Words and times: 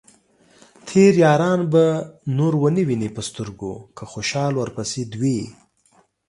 تېر 0.87 1.13
ياران 1.25 1.61
به 1.73 1.85
نور 2.37 2.53
ؤنه 2.67 2.81
وينې 2.87 3.09
په 3.15 3.21
سترګو، 3.29 3.73
که 3.97 4.03
خوشال 4.11 4.53
ورپسې 4.57 5.01
دوې 5.13 5.39